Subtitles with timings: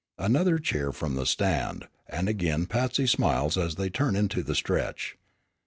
[0.17, 5.15] Another cheer from the stand, and again Patsy smiles as they turn into the stretch.